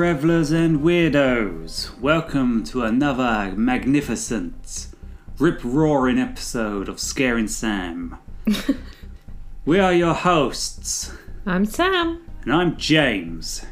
[0.00, 2.00] Revelers and weirdos!
[2.00, 4.86] Welcome to another magnificent,
[5.38, 8.16] rip roaring episode of Scaring Sam.
[9.66, 11.12] we are your hosts,
[11.44, 12.26] I'm Sam.
[12.44, 13.66] and I'm James.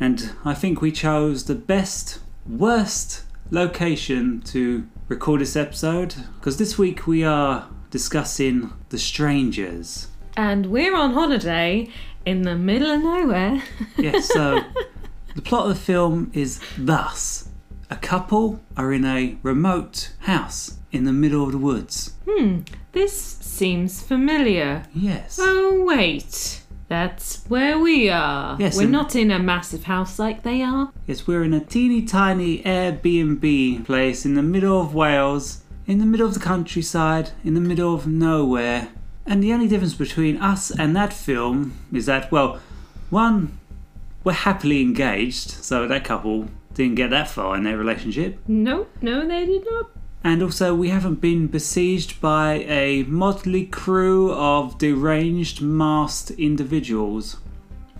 [0.00, 6.78] And I think we chose the best, worst location to record this episode because this
[6.78, 10.08] week we are discussing The Strangers.
[10.34, 11.90] And we're on holiday
[12.24, 13.62] in the middle of nowhere.
[13.98, 14.60] Yes, so
[15.38, 17.48] the plot of the film is thus
[17.88, 22.14] a couple are in a remote house in the middle of the woods.
[22.28, 24.82] hmm, this seems familiar.
[24.92, 25.38] Yes.
[25.40, 26.62] Oh, wait.
[26.88, 28.56] That's where we are.
[28.58, 30.90] Yes, we're not in a massive house like they are.
[31.06, 36.06] Yes, we're in a teeny tiny Airbnb place in the middle of Wales, in the
[36.06, 38.88] middle of the countryside, in the middle of nowhere.
[39.24, 42.58] And the only difference between us and that film is that, well,
[43.08, 43.56] one,
[44.24, 48.38] we're happily engaged, so that couple didn't get that far in their relationship.
[48.46, 49.90] No, no, they did not.
[50.24, 57.38] And also, we haven't been besieged by a motley crew of deranged, masked individuals.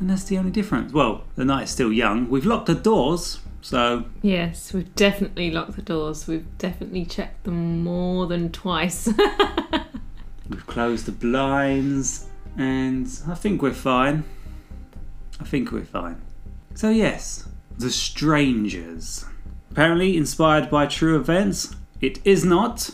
[0.00, 0.92] And that's the only difference.
[0.92, 2.28] Well, the night is still young.
[2.28, 6.26] We've locked the doors, so Yes, we've definitely locked the doors.
[6.26, 9.08] We've definitely checked them more than twice.
[10.48, 14.24] we've closed the blinds, and I think we're fine.
[15.40, 16.20] I think we're fine.
[16.74, 19.24] So, yes, The Strangers.
[19.70, 22.90] Apparently inspired by true events, it is not.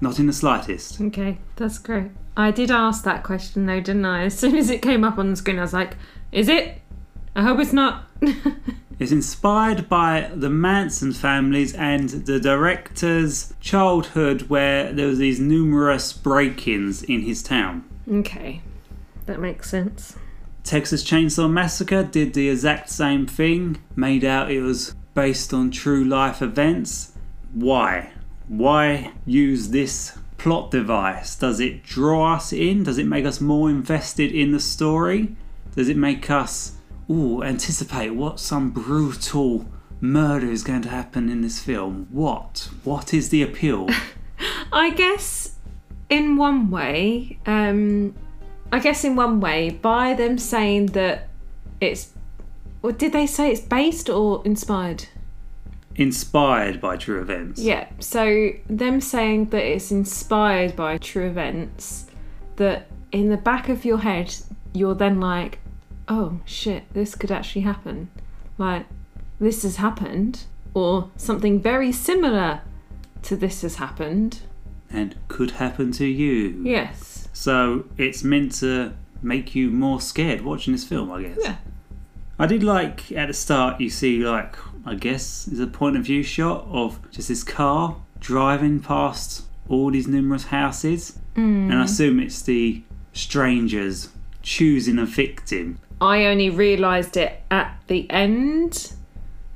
[0.00, 1.00] Not in the slightest.
[1.00, 2.12] okay, that's great.
[2.36, 4.22] I did ask that question though, didn't I?
[4.24, 5.96] As soon as it came up on the screen, I was like,
[6.30, 6.80] is it?
[7.34, 8.04] I hope it's not.
[9.00, 16.12] it's inspired by the Manson families and the director's childhood, where there was these numerous
[16.12, 17.84] break-ins in his town.
[18.08, 18.60] okay,
[19.26, 20.16] that makes sense.
[20.68, 26.04] Texas Chainsaw Massacre did the exact same thing, made out it was based on true
[26.04, 27.14] life events.
[27.54, 28.12] Why?
[28.48, 31.36] Why use this plot device?
[31.36, 32.82] Does it draw us in?
[32.82, 35.34] Does it make us more invested in the story?
[35.74, 36.74] Does it make us
[37.08, 39.64] ooh, anticipate what some brutal
[40.02, 42.08] murder is going to happen in this film?
[42.10, 42.68] What?
[42.84, 43.88] What is the appeal?
[44.70, 45.54] I guess
[46.10, 48.14] in one way, um,
[48.70, 51.28] I guess in one way, by them saying that
[51.80, 52.12] it's,
[52.82, 55.06] or did they say it's based or inspired?
[55.96, 57.60] Inspired by true events.
[57.60, 62.06] Yeah, so them saying that it's inspired by true events,
[62.56, 64.34] that in the back of your head,
[64.72, 65.58] you're then like,
[66.06, 68.10] oh shit, this could actually happen.
[68.58, 68.86] Like,
[69.40, 72.60] this has happened, or something very similar
[73.22, 74.40] to this has happened.
[74.90, 76.62] And could happen to you.
[76.64, 77.17] Yes.
[77.38, 81.38] So it's meant to make you more scared watching this film, I guess.
[81.40, 81.56] Yeah.
[82.36, 86.02] I did like at the start you see like I guess is a point of
[86.02, 91.16] view shot of just this car driving past all these numerous houses.
[91.36, 91.82] And I hmm.
[91.82, 92.82] assume it's the
[93.12, 94.08] strangers
[94.42, 95.78] choosing a victim.
[96.00, 98.94] I only realised it at the end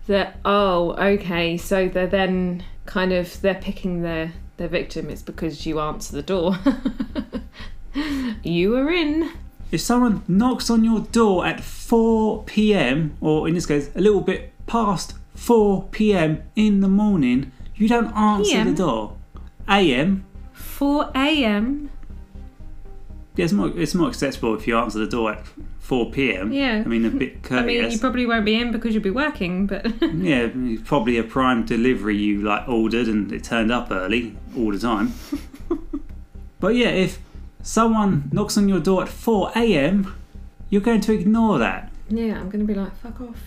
[0.07, 5.67] that oh okay so they're then kind of they're picking their their victim it's because
[5.67, 6.59] you answer the door
[8.43, 9.31] you are in
[9.71, 14.21] If someone knocks on your door at 4 p.m., or in this case, a little
[14.21, 16.43] bit past 4 p.m.
[16.55, 18.67] in the morning, you don't answer PM?
[18.69, 19.17] the door.
[19.69, 20.27] A.m.
[20.53, 21.91] 4 a.m
[23.37, 25.47] Yeah, it's more, it's more acceptable if you answer the door at
[25.93, 26.51] 4 p.m.
[26.53, 26.83] Yeah.
[26.83, 29.67] I mean, a bit I mean you probably won't be in because you'll be working
[29.67, 29.85] but
[30.15, 30.49] yeah,
[30.85, 35.13] probably a prime delivery you like ordered and it turned up early all the time.
[36.61, 37.19] but yeah, if
[37.61, 40.17] someone knocks on your door at 4 a.m.,
[40.71, 41.93] you're going to ignore that.
[42.09, 43.43] yeah I'm gonna be like fuck off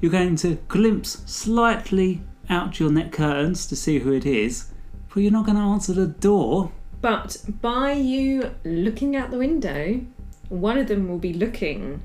[0.00, 4.70] You're going to glimpse slightly out your net curtains to see who it is,
[5.12, 6.72] but you're not going to answer the door.
[7.02, 10.00] but by you looking out the window
[10.48, 12.00] one of them will be looking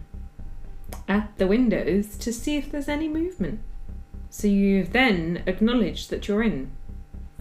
[1.07, 3.59] at the windows to see if there's any movement
[4.29, 6.71] so you've then acknowledged that you're in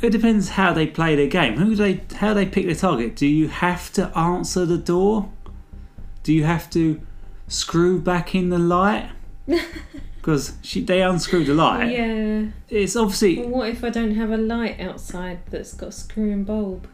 [0.02, 1.56] It depends how they play their game.
[1.58, 3.14] Who they how they pick their target.
[3.16, 5.30] Do you have to answer the door?
[6.22, 7.00] Do you have to
[7.48, 9.10] screw back in the light?
[10.16, 11.92] Because they unscrewed the light.
[11.92, 12.48] Yeah.
[12.68, 16.30] It's obviously, Well, what if I don't have a light outside that's got a screw
[16.30, 16.86] and bulb?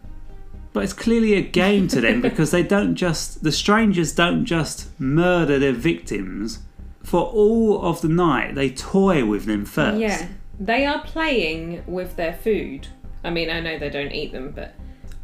[0.76, 4.88] But it's clearly a game to them because they don't just the strangers don't just
[5.00, 6.58] murder their victims.
[7.02, 9.99] For all of the night, they toy with them first.
[9.99, 10.28] Yeah.
[10.61, 12.88] They are playing with their food.
[13.25, 14.75] I mean, I know they don't eat them, but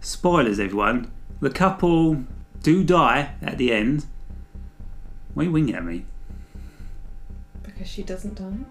[0.00, 1.12] Spoilers, everyone.
[1.40, 2.24] The couple
[2.62, 4.06] do die at the end.
[5.34, 6.06] Why are you winging at me?
[7.62, 8.64] Because she doesn't die.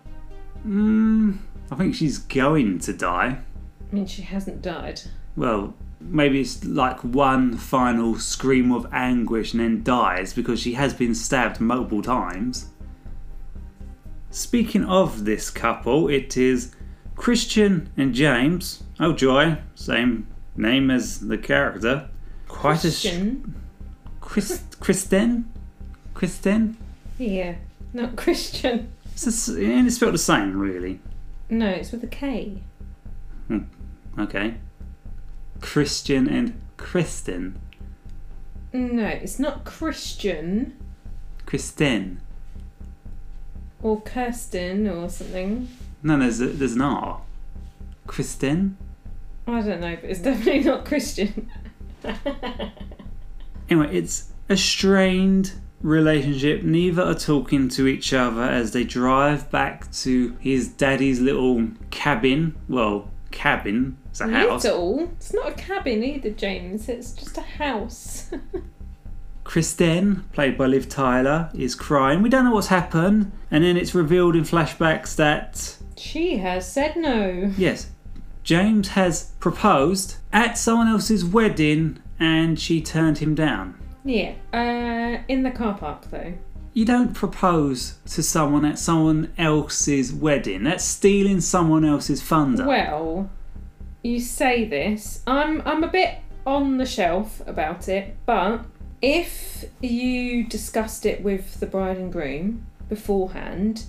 [0.67, 1.37] Mm,
[1.69, 3.37] I think she's going to die.
[3.37, 5.01] I mean, she hasn't died.
[5.35, 10.93] Well, maybe it's like one final scream of anguish and then dies because she has
[10.93, 12.69] been stabbed multiple times.
[14.29, 16.73] Speaking of this couple, it is
[17.15, 18.83] Christian and James.
[18.99, 22.09] Oh joy, same name as the character.
[22.47, 23.55] Quite a sh- Christian.
[24.21, 25.51] Chris Kristen?
[26.13, 26.77] Kristen?
[27.17, 27.55] Yeah,
[27.93, 28.91] not Christian.
[29.13, 30.99] It's, s- and it's spelled the same, really.
[31.49, 32.61] No, it's with a K.
[33.47, 33.59] Hmm,
[34.17, 34.55] okay.
[35.61, 37.59] Christian and Kristen.
[38.73, 40.77] No, it's not Christian
[41.45, 42.21] Kristen.
[43.81, 45.67] or Kirsten or something.
[46.03, 47.21] No, there's a, there's an R.
[48.07, 48.77] Kristen.
[49.47, 51.49] I don't know, but it's definitely not Christian.
[53.69, 56.63] Anyway, it's a strained relationship.
[56.63, 62.55] Neither are talking to each other as they drive back to his daddy's little cabin.
[62.67, 63.97] Well, cabin.
[64.11, 64.63] It's a house.
[64.65, 65.09] Little.
[65.13, 66.87] It's not a cabin either, James.
[66.89, 68.29] It's just a house.
[69.45, 72.21] Kristen, played by Liv Tyler, is crying.
[72.21, 73.31] We don't know what's happened.
[73.49, 77.51] And then it's revealed in flashbacks that, she has said no.
[77.57, 77.89] yes,
[78.43, 83.79] James has proposed at someone else's wedding and she turned him down.
[84.03, 84.33] Yeah.
[84.53, 86.33] Uh, in the car park though.
[86.73, 90.63] You don't propose to someone at someone else's wedding.
[90.63, 92.65] That's stealing someone else's thunder.
[92.65, 93.29] Well,
[94.03, 95.21] you say this.
[95.27, 98.65] I'm I'm a bit on the shelf about it, but
[99.01, 103.85] if you discussed it with the bride and groom beforehand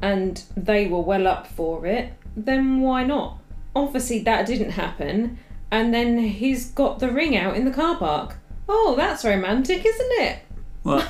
[0.00, 3.38] and they were well up for it, then why not?
[3.74, 5.38] Obviously that didn't happen
[5.70, 8.36] and then he's got the ring out in the car park.
[8.68, 10.40] Oh, that's romantic, isn't it?
[10.84, 11.06] Well,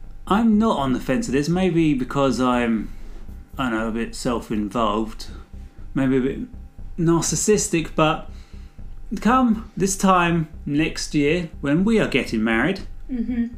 [0.26, 1.48] I'm not on the fence of this.
[1.48, 2.92] Maybe because I'm,
[3.58, 5.26] I don't know, a bit self-involved,
[5.94, 6.40] maybe a bit
[6.98, 7.90] narcissistic.
[7.94, 8.30] But
[9.20, 12.80] come this time next year, when we are getting married,
[13.10, 13.48] Mm-hmm.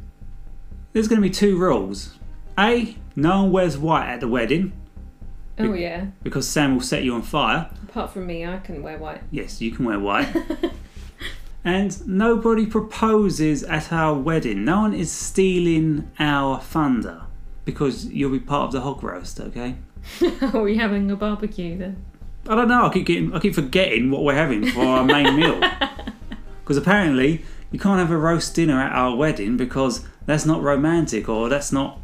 [0.91, 2.17] there's going to be two rules.
[2.59, 4.73] A, no one wears white at the wedding
[5.57, 6.07] Oh yeah.
[6.21, 7.69] because Sam will set you on fire.
[7.89, 9.21] Apart from me, I can wear white.
[9.31, 10.27] Yes, you can wear white.
[11.63, 14.65] and nobody proposes at our wedding.
[14.65, 17.21] No one is stealing our thunder
[17.65, 19.75] because you'll be part of the hog roast, okay?
[20.53, 22.03] Are we having a barbecue then?
[22.49, 22.85] I don't know.
[22.85, 25.61] I keep getting, I keep forgetting what we're having for our main meal.
[26.63, 31.29] Because apparently you can't have a roast dinner at our wedding because that's not romantic
[31.29, 31.97] or that's not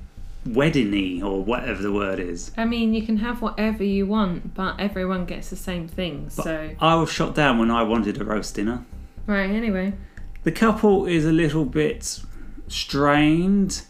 [0.48, 2.52] weddingy or whatever the word is.
[2.56, 6.30] I mean, you can have whatever you want, but everyone gets the same thing.
[6.30, 8.86] So, I was shot down when I wanted a roast dinner.
[9.28, 9.50] right.
[9.50, 9.96] Anyway,
[10.44, 12.22] The couple is a little bit
[12.70, 13.82] strained.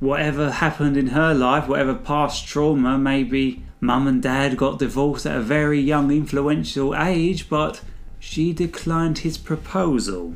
[0.00, 5.36] Whatever happened in her life, whatever past trauma, maybe mum and dad got divorced at
[5.36, 7.80] a very young, influential age, but
[8.18, 10.34] she declined his proposal.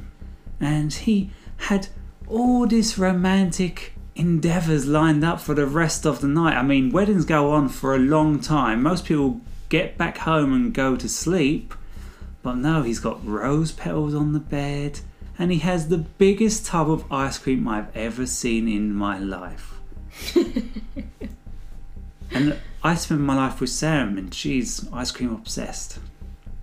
[0.61, 1.89] And he had
[2.27, 6.57] all this romantic endeavours lined up for the rest of the night.
[6.57, 8.83] I mean, weddings go on for a long time.
[8.83, 11.75] Most people get back home and go to sleep.
[12.43, 15.01] But no, he's got rose petals on the bed,
[15.39, 19.79] and he has the biggest tub of ice cream I've ever seen in my life.
[22.31, 25.99] and I spend my life with Sam, and she's ice cream obsessed.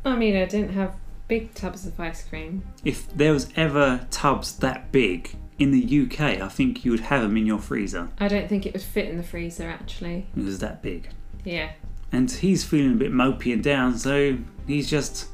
[0.03, 0.95] I mean, I didn't have
[1.27, 2.63] big tubs of ice cream.
[2.83, 7.21] If there was ever tubs that big in the UK, I think you would have
[7.21, 8.09] them in your freezer.
[8.19, 10.25] I don't think it would fit in the freezer actually.
[10.35, 11.09] It was that big.
[11.43, 11.71] Yeah.
[12.11, 15.27] And he's feeling a bit mopey and down, so he's just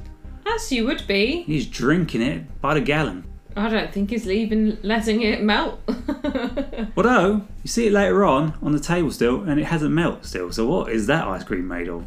[0.45, 1.43] As you would be.
[1.43, 3.23] he's drinking it by the gallon.
[3.57, 5.79] I don't think he's leaving, letting it melt.
[6.97, 10.51] Although you see it later on on the table still, and it hasn't melted still.
[10.51, 12.03] So what is that ice cream made of?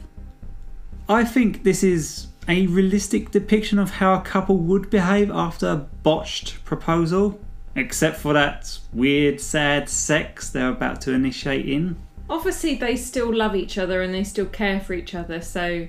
[1.08, 5.76] I think this is a realistic depiction of how a couple would behave after a
[5.76, 7.40] botched proposal,
[7.74, 11.96] except for that weird, sad sex they're about to initiate in.
[12.28, 15.88] Obviously, they still love each other and they still care for each other, so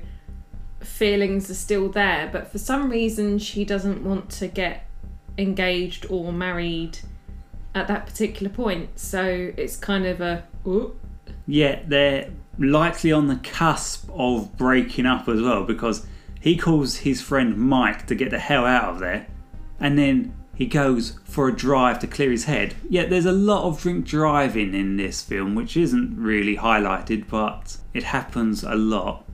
[0.80, 2.30] feelings are still there.
[2.32, 4.86] But for some reason, she doesn't want to get
[5.40, 7.00] engaged or married
[7.74, 9.00] at that particular point.
[9.00, 10.44] So it's kind of a.
[10.68, 11.00] "Ooh."
[11.48, 12.30] Yet they're
[12.60, 16.06] likely on the cusp of breaking up as well because
[16.40, 19.28] he calls his friend Mike to get the hell out of there
[19.80, 22.76] and then he goes for a drive to clear his head.
[22.90, 27.78] Yet there's a lot of drink driving in this film which isn't really highlighted but
[27.94, 29.26] it happens a lot.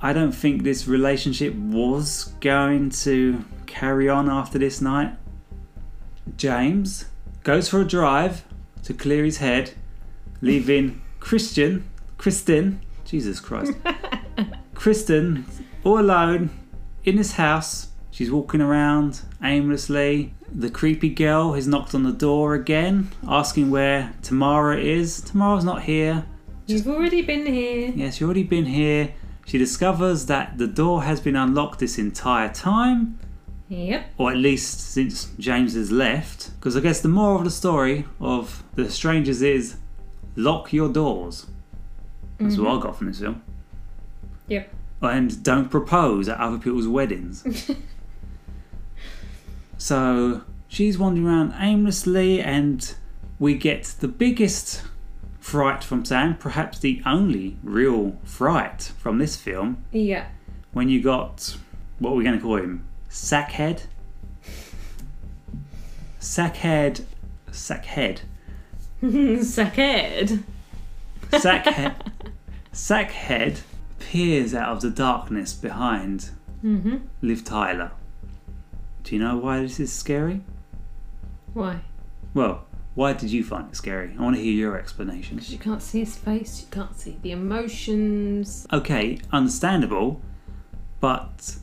[0.00, 5.14] I don't think this relationship was going to carry on after this night.
[6.36, 7.06] James
[7.42, 8.44] goes for a drive
[8.84, 9.72] to clear his head,
[10.40, 11.88] leaving Christian,
[12.18, 13.72] Kristen, Jesus Christ,
[14.74, 15.46] Kristen,
[15.84, 16.50] all alone
[17.04, 17.88] in his house.
[18.10, 20.34] She's walking around aimlessly.
[20.50, 25.20] The creepy girl has knocked on the door again, asking where Tamara is.
[25.22, 26.26] Tamara's not here.
[26.66, 27.92] You've already been here.
[27.94, 29.14] Yes, you've already been here.
[29.46, 33.18] She discovers that the door has been unlocked this entire time,
[33.72, 34.04] Yep.
[34.18, 36.52] or at least since James has left.
[36.58, 39.76] Because I guess the moral of the story of the strangers is
[40.36, 41.46] lock your doors.
[42.38, 42.82] That's what I mm-hmm.
[42.82, 43.42] got from this film.
[44.48, 44.74] Yep.
[45.00, 47.70] And don't propose at other people's weddings.
[49.78, 52.94] so she's wandering around aimlessly, and
[53.38, 54.82] we get the biggest
[55.40, 60.26] fright from Sam, perhaps the only real fright from this film, Yeah.
[60.72, 61.56] when you got
[61.98, 62.84] what are we going to call him?
[63.12, 63.82] Sackhead?
[66.18, 67.04] Sackhead.
[67.50, 68.20] Sackhead.
[69.02, 70.42] Sackhead.
[71.30, 71.94] Sackhead.
[72.72, 73.60] Sackhead
[73.98, 76.30] peers out of the darkness behind
[76.64, 76.98] Mm-hmm.
[77.22, 77.90] Liv Tyler.
[79.02, 80.42] Do you know why this is scary?
[81.54, 81.80] Why?
[82.34, 82.64] Well,
[82.94, 84.14] why did you find it scary?
[84.16, 85.36] I want to hear your explanation.
[85.36, 88.64] Because you can't see his face, you can't see the emotions.
[88.72, 90.20] Okay, understandable,
[91.00, 91.56] but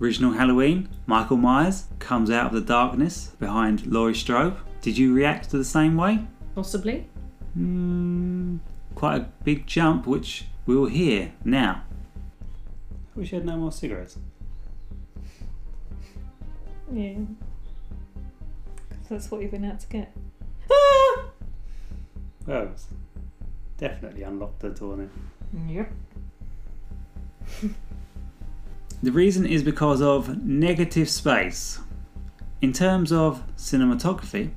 [0.00, 4.56] original Halloween, Michael Myers comes out of the darkness behind Laurie Strode.
[4.80, 6.26] Did you react to the same way?
[6.54, 7.06] Possibly.
[7.54, 8.56] Hmm,
[8.94, 11.82] quite a big jump, which we will hear now.
[13.14, 14.18] I wish I had no more cigarettes.
[16.92, 17.14] Yeah.
[18.88, 20.16] Because that's what you've been out to get.
[22.46, 22.86] Well, it's
[23.76, 25.08] definitely unlocked the door now.
[25.68, 25.92] Yep.
[29.02, 31.80] The reason is because of negative space.
[32.60, 34.50] In terms of cinematography,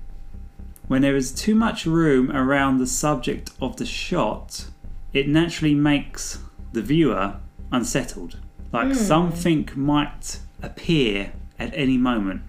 [0.87, 4.65] when there is too much room around the subject of the shot,
[5.13, 6.39] it naturally makes
[6.73, 7.37] the viewer
[7.71, 8.37] unsettled.
[8.73, 8.93] Like Hmm.
[8.93, 12.41] something might appear at any moment.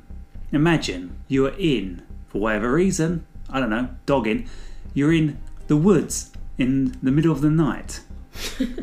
[0.51, 4.49] Imagine you are in, for whatever reason, I don't know, dogging,
[4.95, 8.01] you're in the woods in the middle of the night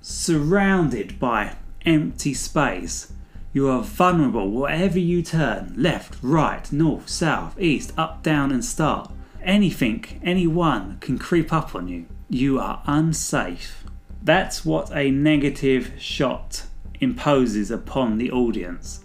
[0.00, 3.12] surrounded by empty space.
[3.52, 9.10] You are vulnerable wherever you turn left, right, north, south, east, up, down, and start.
[9.42, 12.06] Anything, anyone can creep up on you.
[12.28, 13.84] You are unsafe.
[14.22, 16.64] That's what a negative shot
[17.00, 19.04] imposes upon the audience.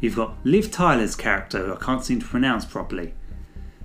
[0.00, 3.14] You've got Liv Tyler's character, who I can't seem to pronounce properly.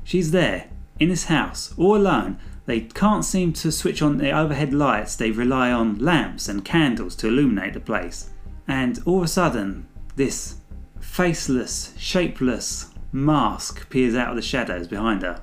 [0.03, 2.37] She's there, in this house, all alone.
[2.67, 7.15] They can't seem to switch on the overhead lights, they rely on lamps and candles
[7.17, 8.29] to illuminate the place.
[8.67, 10.57] And all of a sudden, this
[10.99, 15.41] faceless, shapeless mask peers out of the shadows behind her.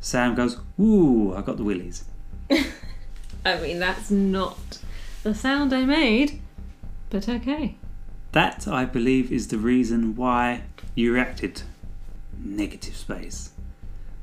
[0.00, 2.04] Sam goes, Ooh, I got the willies.
[3.44, 4.78] I mean, that's not
[5.22, 6.40] the sound I made,
[7.10, 7.76] but okay.
[8.32, 10.62] That, I believe, is the reason why
[10.94, 11.62] you reacted.
[12.38, 13.50] Negative space.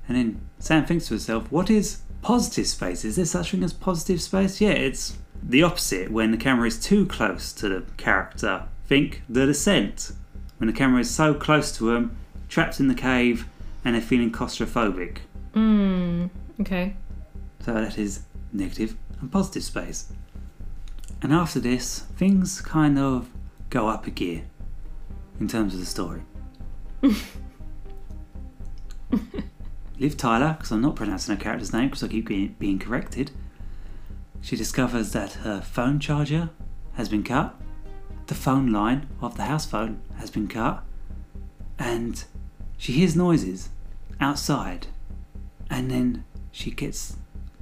[0.07, 3.05] And then Sam thinks to herself, what is positive space?
[3.05, 4.59] Is there such thing as positive space?
[4.59, 8.65] Yeah, it's the opposite when the camera is too close to the character.
[8.85, 10.11] Think The Descent.
[10.57, 12.17] When the camera is so close to them,
[12.49, 13.47] trapped in the cave,
[13.85, 15.19] and they're feeling claustrophobic.
[15.53, 16.29] Mm,
[16.61, 16.95] okay.
[17.61, 20.11] So that is negative and positive space.
[21.21, 23.29] And after this, things kind of
[23.69, 24.43] go up a gear
[25.39, 26.21] in terms of the story.
[29.99, 33.31] Liv Tyler, because I'm not pronouncing her character's name because I keep being, being corrected,
[34.41, 36.49] she discovers that her phone charger
[36.93, 37.59] has been cut,
[38.27, 40.83] the phone line of the house phone has been cut,
[41.77, 42.23] and
[42.77, 43.69] she hears noises
[44.19, 44.87] outside.
[45.69, 47.17] And then she gets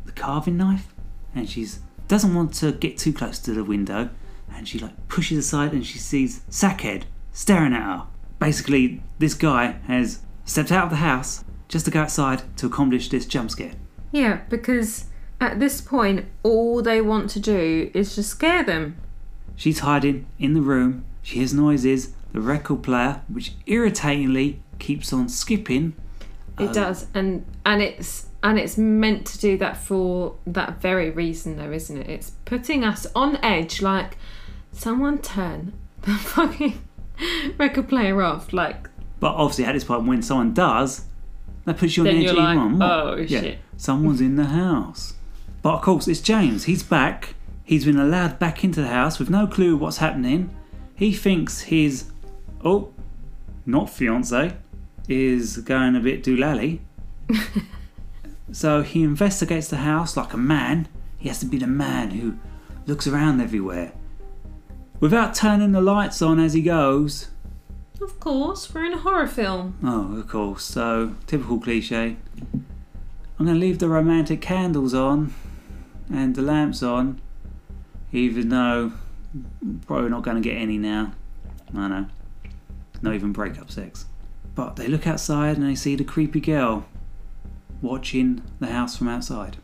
[0.06, 0.94] the carving knife
[1.36, 1.68] and she
[2.08, 4.10] doesn't want to get too close to the window
[4.54, 8.08] and she like pushes aside and she sees Sackhead staring at her.
[8.40, 13.10] Basically, this guy has stepped out of the house just to go outside to accomplish
[13.10, 13.74] this jump scare.
[14.12, 15.06] Yeah, because
[15.40, 18.98] at this point, all they want to do is just scare them.
[19.56, 21.06] She's hiding in the room.
[21.24, 22.14] She hears noises.
[22.34, 25.94] The record player, which irritatingly keeps on skipping.
[26.60, 31.10] It Um, does, and and it's and it's meant to do that for that very
[31.10, 32.10] reason, though, isn't it?
[32.10, 33.82] It's putting us on edge.
[33.82, 34.18] Like,
[34.72, 36.82] someone turn the fucking
[37.58, 38.54] record player off.
[38.54, 38.90] Like,
[39.20, 41.06] But obviously, at this point, when someone does,
[41.66, 42.88] that puts you on edge you're even like, more.
[42.90, 45.14] "Oh, yeah, shit." Someone's in the house.
[45.68, 46.64] But of course, it's James.
[46.64, 47.36] He's back.
[47.66, 50.50] He's been allowed back into the house with no clue what's happening.
[50.96, 52.10] He thinks his,
[52.64, 52.94] oh,
[53.66, 54.56] not fiance,
[55.10, 56.80] is going a bit doolally.
[58.50, 60.88] So he investigates the house like a man.
[61.18, 62.38] He has to be the man who
[62.86, 63.92] looks around everywhere.
[65.02, 67.28] Without turning the lights on as he goes.
[68.00, 69.78] Of course, we're in a horror film.
[69.84, 70.64] Oh, of course.
[70.64, 72.16] So, typical cliche.
[73.38, 75.34] I'm going to leave the romantic candles on
[76.10, 77.22] and the lamps on,
[78.12, 78.94] even though
[79.86, 81.14] probably not going to get any now.
[81.76, 82.06] I know.
[83.02, 84.06] Not even breakup sex.
[84.56, 86.86] But they look outside and they see the creepy girl
[87.82, 89.58] watching the house from outside.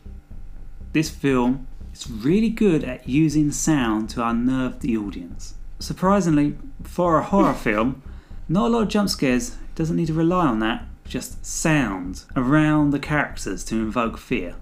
[0.92, 5.56] This film is really good at using sound to unnerve the audience.
[5.80, 8.04] Surprisingly, for a horror film,
[8.48, 9.52] not a lot of jump scares.
[9.52, 10.86] It doesn't need to rely on that.
[11.06, 14.56] Just sound around the characters to invoke fear.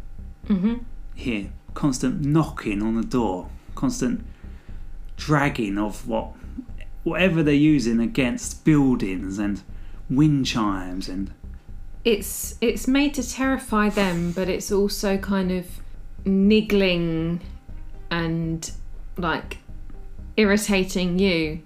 [0.48, 0.76] Mm-hmm.
[1.14, 4.26] Here, constant knocking on the door, constant
[5.18, 6.34] dragging of what
[7.04, 9.62] whatever they're using against buildings and
[10.10, 11.32] wind chimes and
[12.04, 15.66] It's it's made to terrify them, but it's also kind of
[16.26, 17.42] niggling
[18.10, 18.72] and
[19.18, 19.60] like
[20.38, 21.62] irritating you.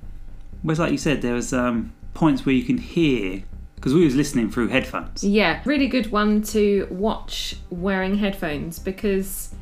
[0.67, 3.43] it's like you said, there was um, points where you can hear
[3.75, 5.23] because we was listening through headphones.
[5.23, 9.54] Yeah, really good one to watch wearing headphones because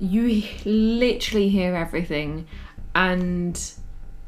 [0.00, 2.46] you literally hear everything
[2.94, 3.72] and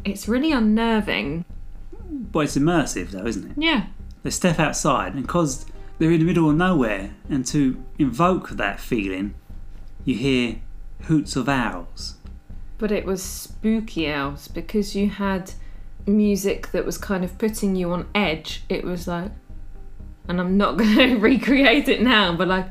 [0.04, 1.44] it's really unnerving.
[2.08, 3.56] But it's immersive though, isn't it?
[3.56, 3.86] Yeah.
[4.22, 5.66] They step outside, and because
[5.98, 9.34] they're in the middle of nowhere, and to invoke that feeling,
[10.04, 10.60] you hear
[11.02, 12.16] hoots of owls.
[12.78, 15.52] But it was spooky owls because you had
[16.06, 18.62] music that was kind of putting you on edge.
[18.68, 19.32] It was like,
[20.28, 22.66] and I'm not going to recreate it now, but like,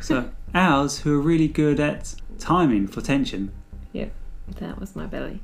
[0.00, 3.52] So, owls who are really good at timing for tension.
[3.92, 4.12] Yep,
[4.58, 5.40] that was my belly.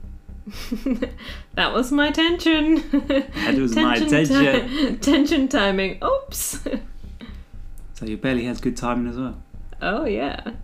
[1.54, 2.76] that was my tension.
[3.06, 4.98] That was my ti- tension.
[5.00, 6.02] tension timing.
[6.02, 6.60] Oops.
[7.94, 9.42] So, your belly has good timing as well.
[9.82, 10.40] Oh yeah.
[10.42, 10.54] But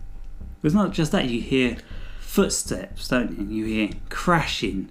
[0.63, 1.77] it's not just that, you hear
[2.19, 3.45] footsteps, don't you?
[3.45, 4.89] You hear crashing.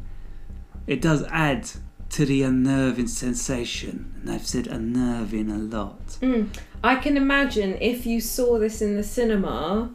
[0.87, 1.71] It does add
[2.13, 6.19] to the unnerving sensation, and I've said unnerving a lot.
[6.21, 6.49] Mm.
[6.85, 9.91] I can imagine if you saw this in the cinema,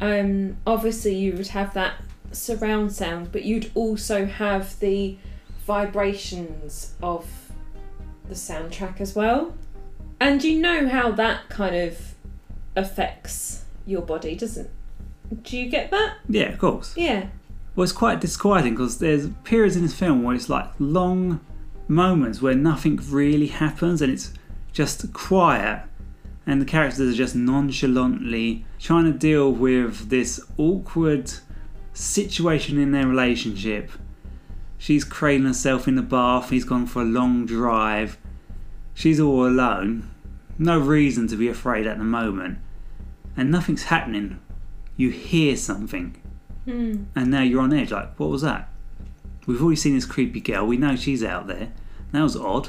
[0.00, 1.94] um, obviously you would have that
[2.32, 5.16] surround sound, but you'd also have the
[5.64, 7.30] vibrations of
[8.28, 9.54] the soundtrack as well.
[10.18, 12.14] And you know how that kind of
[12.74, 14.70] affects your body, doesn't
[15.42, 16.16] Do you get that?
[16.28, 16.96] Yeah, of course.
[16.96, 17.26] Yeah.
[17.76, 21.40] Well, it's quite disquieting because there's periods in this film where it's like long
[21.88, 24.32] moments where nothing really happens and it's
[24.72, 25.84] just quiet,
[26.46, 31.32] and the characters are just nonchalantly trying to deal with this awkward
[31.92, 33.90] situation in their relationship.
[34.78, 38.18] She's cradling herself in the bath, he's gone for a long drive.
[38.94, 40.10] She's all alone,
[40.58, 42.58] no reason to be afraid at the moment,
[43.36, 44.40] and nothing's happening.
[44.96, 46.16] You hear something
[46.64, 47.04] Hmm.
[47.16, 47.90] and now you're on edge.
[47.90, 48.68] Like, what was that?
[49.46, 50.66] We've already seen this creepy girl.
[50.66, 51.72] We know she's out there.
[52.12, 52.68] That was odd.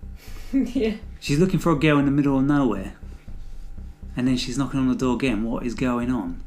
[0.52, 0.94] yeah.
[1.18, 2.94] She's looking for a girl in the middle of nowhere.
[4.16, 5.44] And then she's knocking on the door again.
[5.44, 6.42] What is going on?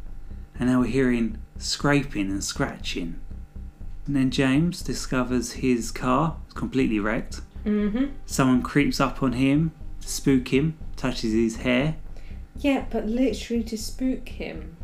[0.60, 3.20] And now we're hearing scraping and scratching.
[4.06, 7.42] And then James discovers his car is completely wrecked.
[7.66, 8.08] Mm-hmm.
[8.26, 11.96] Someone creeps up on him, to spook him, touches his hair.
[12.58, 14.76] Yeah, but literally to spook him.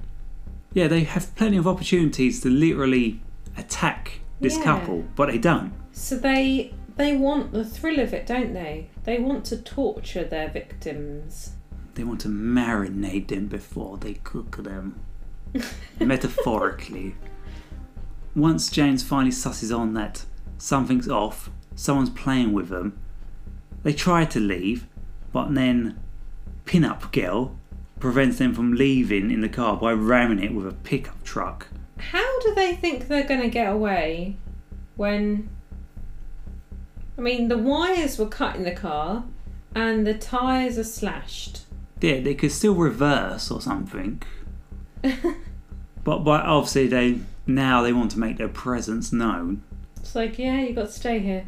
[0.74, 3.20] Yeah, they have plenty of opportunities to literally
[3.58, 4.64] attack this Yeah.
[4.64, 5.74] couple, but they don't.
[5.92, 8.90] So they they want the thrill of it, don't they?
[9.06, 11.54] They want to torture their victims.
[11.96, 15.00] They want to marinate them before they cook them.
[16.00, 17.16] Metaphorically.
[18.36, 20.26] Once James finally susses on that
[20.58, 23.00] something's off, someone's playing with them,
[23.84, 24.86] they try to leave,
[25.32, 25.98] but then
[26.66, 27.56] Pin Up Girl
[28.00, 31.68] prevents them from leaving in the car by ramming it with a pickup truck.
[32.00, 34.38] How do they think they're going to get away
[35.00, 35.50] when.
[37.18, 39.26] I mean, the wires were cut in the car
[39.76, 41.62] and the tyres are slashed.
[42.02, 44.22] Yeah, they could still reverse or something.
[45.02, 49.64] but but obviously they now they want to make their presence known.
[49.98, 51.46] It's like, yeah, you got to stay here.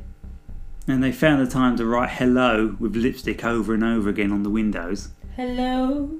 [0.88, 4.44] And they found the time to write hello with lipstick over and over again on
[4.44, 5.10] the windows.
[5.36, 6.12] Hello.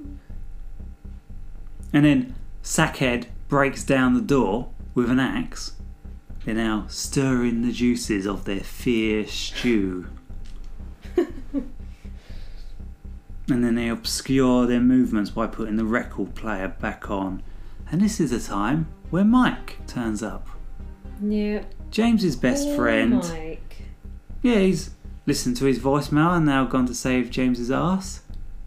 [1.92, 5.72] And then Sackhead breaks down the door with an axe.
[6.42, 10.06] They're now stirring the juices of their fear stew.
[11.16, 11.68] and
[13.46, 17.42] then they obscure their movements by putting the record player back on.
[17.90, 20.48] And this is the time where Mike turns up.
[21.22, 21.64] Yeah.
[21.90, 23.16] James's best Poor friend.
[23.16, 23.82] Mike.
[24.40, 24.92] Yeah, he's
[25.26, 28.22] listened to his voicemail and now gone to save James's ass.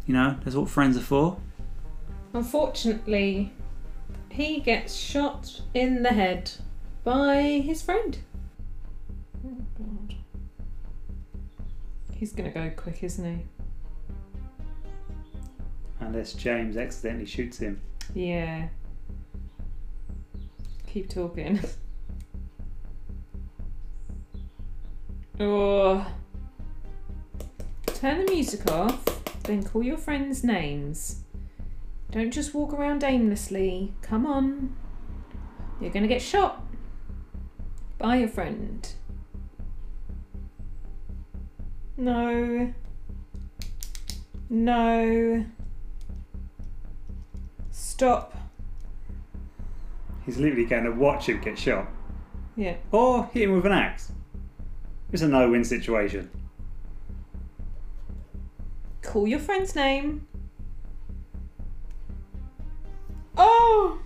[0.06, 1.40] You know, that's what friends are for.
[2.36, 3.52] Unfortunately,
[4.36, 6.52] he gets shot in the head
[7.06, 8.18] by his friend.
[9.48, 10.16] Oh god.
[12.14, 13.46] He's gonna go quick, isn't he?
[16.02, 17.80] Unless James accidentally shoots him.
[18.14, 18.68] Yeah.
[20.86, 21.62] Keep talking.
[25.40, 26.06] oh.
[27.86, 29.02] Turn the music off,
[29.44, 31.25] then call your friends names.
[32.16, 33.94] Don't just walk around aimlessly.
[34.02, 34.74] Come on.
[35.82, 36.66] You're gonna get shot
[37.98, 38.88] by your friend.
[41.98, 42.74] No.
[44.50, 45.46] No.
[47.70, 48.34] Stop.
[50.26, 51.88] He's literally going to watch him get shot.
[52.56, 52.78] Yeah.
[52.94, 54.14] Or hit him with an axe.
[55.12, 56.30] It's a no win situation.
[59.02, 60.28] Call your friend's name.
[63.38, 64.00] Oh!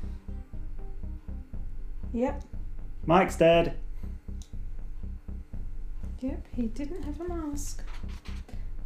[2.13, 2.43] Yep,
[3.05, 3.77] Mike's dead.
[6.19, 7.83] yep, he didn't have a mask.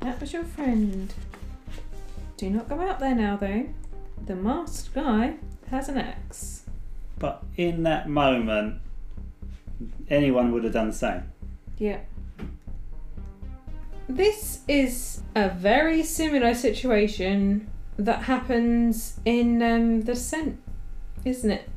[0.01, 1.13] That was your friend.
[2.37, 3.69] Do not go out there now, though.
[4.25, 5.35] The masked guy
[5.69, 6.65] has an axe.
[7.19, 8.81] But in that moment,
[10.09, 11.23] anyone would have done the same.
[11.77, 12.05] Yep.
[14.09, 20.59] This is a very similar situation that happens in um, The Descent,
[21.25, 21.69] isn't it?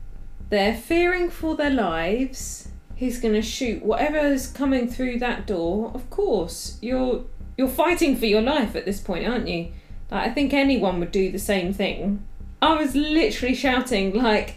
[0.48, 2.68] They're fearing for their lives.
[2.94, 5.90] He's gonna shoot whatever's coming through that door.
[5.94, 7.24] Of course, you're
[7.58, 9.72] you're fighting for your life at this point, aren't you?
[10.10, 12.24] Like I think anyone would do the same thing.
[12.62, 14.56] I was literally shouting like,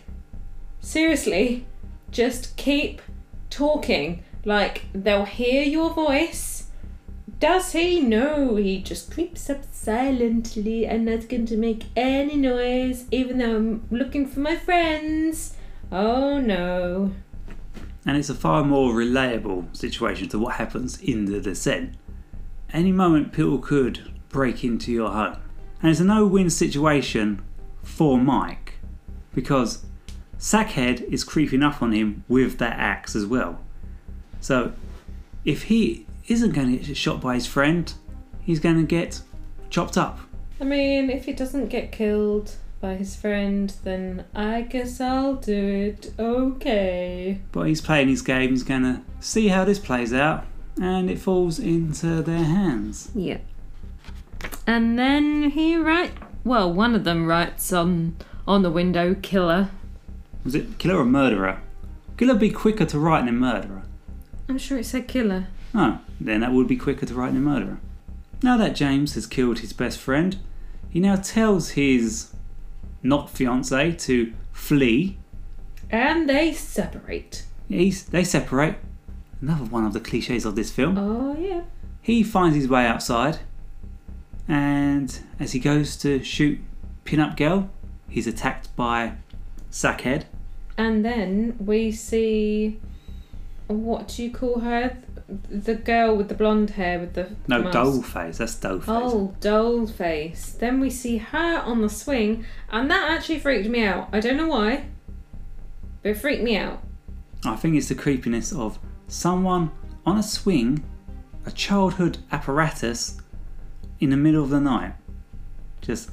[0.79, 1.65] seriously,
[2.11, 3.01] just keep
[3.49, 4.23] talking.
[4.45, 6.58] Like they'll hear your voice.
[7.39, 8.01] Does he?
[8.01, 13.55] No, he just creeps up silently and not going to make any noise, even though
[13.55, 15.55] I'm looking for my friends.
[15.89, 17.11] Oh no.
[18.05, 21.93] And it's a far more relatable situation to what happens in the descent.
[22.73, 25.37] Any moment, people could break into your home.
[25.81, 27.41] And it's a no win situation
[27.83, 28.79] for Mike
[29.33, 29.85] because
[30.37, 33.61] Sackhead is creeping up on him with that axe as well.
[34.41, 34.73] So
[35.45, 37.91] if he isn't going to get shot by his friend,
[38.41, 39.21] he's going to get
[39.69, 40.19] chopped up.
[40.61, 45.95] I mean, if he doesn't get killed by his friend, then I guess I'll do
[45.97, 46.13] it.
[46.17, 47.41] Okay.
[47.51, 50.45] But he's playing his game, he's going to see how this plays out,
[50.81, 53.11] and it falls into their hands.
[53.13, 53.39] Yeah.
[54.65, 56.13] And then he writes,
[56.43, 58.15] Well, one of them writes on
[58.49, 59.69] on the window, "Killer."
[60.43, 61.61] Was it killer or murderer?
[62.17, 63.83] Killer would be quicker to write than murderer.
[64.49, 67.79] I'm sure it said "killer." Oh, then that would be quicker to write the murderer.
[68.41, 70.37] Now that James has killed his best friend,
[70.89, 72.33] he now tells his
[73.03, 75.17] not fiance to flee.
[75.89, 77.45] And they separate.
[77.67, 78.77] He's, they separate.
[79.41, 80.97] Another one of the cliches of this film.
[80.97, 81.61] Oh yeah.
[82.01, 83.39] He finds his way outside,
[84.47, 86.59] and as he goes to shoot
[87.05, 87.69] Pin-Up Girl,
[88.09, 89.13] he's attacked by
[89.71, 90.23] Sackhead.
[90.77, 92.79] And then we see.
[93.67, 94.97] What do you call her?
[95.49, 97.77] The girl with the blonde hair with the No, mask.
[97.77, 98.37] Dollface.
[98.37, 98.83] That's Dollface.
[98.87, 100.51] Oh, doll face.
[100.59, 104.09] Then we see her on the swing, and that actually freaked me out.
[104.11, 104.85] I don't know why,
[106.01, 106.81] but it freaked me out.
[107.45, 109.71] I think it's the creepiness of someone
[110.05, 110.83] on a swing,
[111.45, 113.17] a childhood apparatus,
[113.99, 114.93] in the middle of the night.
[115.81, 116.09] Just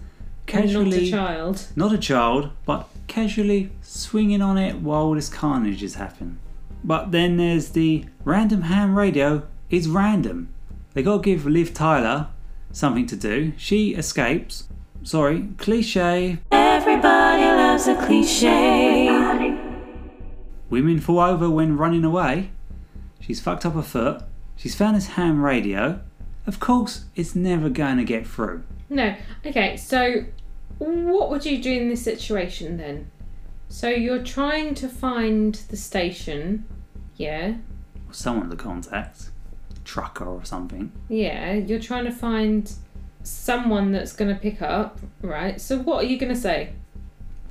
[0.46, 0.90] casually.
[0.90, 1.66] Not a child.
[1.74, 6.38] not a child, but casually swinging on it while this carnage is happening.
[6.84, 9.42] But then there's the random ham radio.
[9.70, 10.52] It's random.
[10.94, 12.28] They gotta give Liv Tyler
[12.72, 13.52] something to do.
[13.56, 14.68] She escapes.
[15.02, 16.38] Sorry, cliche.
[16.50, 19.06] Everybody loves a cliche.
[20.70, 22.50] Women fall over when running away.
[23.20, 24.22] She's fucked up her foot.
[24.56, 26.00] She's found this ham radio.
[26.46, 28.62] Of course, it's never going to get through.
[28.88, 29.14] No.
[29.44, 30.24] Okay, so
[30.78, 33.10] what would you do in this situation then?
[33.68, 36.64] So you're trying to find the station.
[37.16, 37.54] Yeah.
[38.10, 39.30] Someone to contact,
[39.84, 40.92] trucker or something.
[41.08, 42.72] Yeah, you're trying to find
[43.22, 45.60] someone that's going to pick up, right?
[45.60, 46.72] So what are you going to say?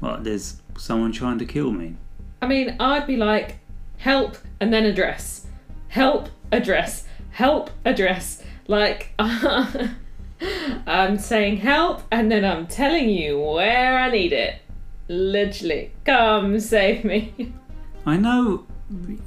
[0.02, 1.96] Well, there's someone trying to kill me.
[2.42, 3.58] I mean, I'd be like,
[3.98, 5.48] help and then address.
[5.90, 7.06] Help, address.
[7.32, 8.42] Help, address.
[8.68, 14.62] Like, I'm saying help and then I'm telling you where I need it.
[15.08, 17.54] Literally, come save me.
[18.06, 18.66] I know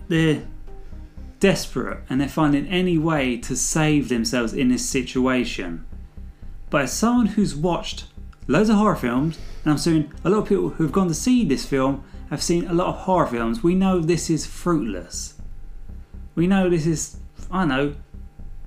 [0.08, 0.46] they're
[1.40, 5.84] desperate and they're finding any way to save themselves in this situation.
[6.70, 8.06] But as someone who's watched
[8.46, 11.44] loads of horror films, and I'm assuming a lot of people who've gone to see
[11.44, 15.34] this film have seen a lot of horror films, we know this is fruitless.
[16.34, 17.18] We know this is,
[17.50, 17.94] I know,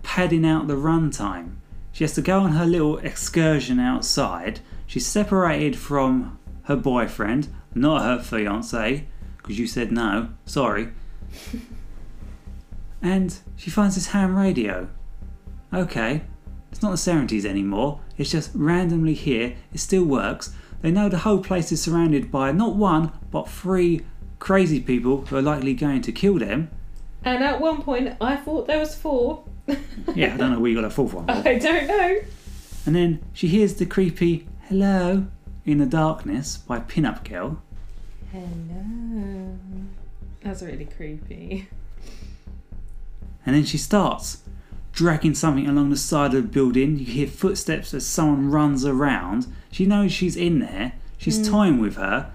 [0.03, 1.55] padding out the runtime.
[1.91, 4.61] She has to go on her little excursion outside.
[4.87, 6.39] She's separated from
[6.71, 9.05] her boyfriend, not her fiance,
[9.37, 10.29] because you said no.
[10.45, 10.89] Sorry.
[13.01, 14.87] and she finds this ham radio.
[15.73, 16.21] Okay,
[16.71, 20.53] it's not the 70s anymore, it's just randomly here, it still works.
[20.81, 24.01] They know the whole place is surrounded by not one, but three
[24.39, 26.69] crazy people who are likely going to kill them.
[27.23, 29.43] And at one point, I thought there was four.
[30.15, 31.29] Yeah, I don't know where you got a fourth one.
[31.29, 32.19] I don't know.
[32.85, 35.27] And then she hears the creepy hello
[35.65, 37.61] in the darkness by Pinup Girl.
[38.31, 39.57] Hello.
[40.43, 41.67] That's really creepy.
[43.45, 44.43] And then she starts
[44.91, 46.97] dragging something along the side of the building.
[46.97, 49.47] You hear footsteps as someone runs around.
[49.71, 50.93] She knows she's in there.
[51.17, 51.51] She's hmm.
[51.51, 52.31] toying with her.